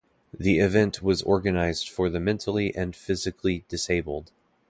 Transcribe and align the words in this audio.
The 0.35 0.57
event 0.57 1.03
was 1.03 1.21
organized 1.21 1.87
for 1.87 2.09
the 2.09 2.19
mentally 2.19 2.75
and 2.75 2.95
physically 2.95 3.65
disabled. 3.69 4.31